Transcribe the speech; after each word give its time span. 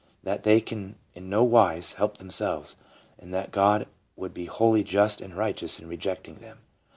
that 0.23 0.41
they 0.41 0.59
can 0.59 0.95
in 1.13 1.29
no 1.29 1.43
wise 1.43 1.93
help 1.93 2.17
themselves, 2.17 2.75
and 3.19 3.31
that 3.31 3.51
God 3.51 3.85
would 4.15 4.33
be 4.33 4.45
wholly 4.47 4.83
just 4.83 5.21
and 5.21 5.37
righteous 5.37 5.79
in 5.79 5.87
rejecting 5.87 6.39
them 6.39 6.57